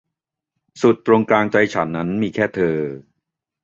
[0.81, 2.77] สุดตรงกลางใจฉันนั้นมีแค่เธอ